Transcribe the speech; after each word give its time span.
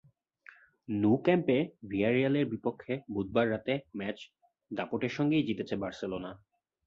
Nou 0.89 1.13
ক্যাম্পে 1.17 1.57
ভিয়ারিয়ালের 1.87 2.45
বিপক্ষে 2.45 2.93
বুধবার 3.13 3.45
রাতের 3.51 3.79
ম্যাচ 3.97 4.17
দাপটের 4.71 5.09
সঙ্গেই 5.09 5.47
জিতেছে 5.47 5.75
বার্সেলোনা। 5.75 6.31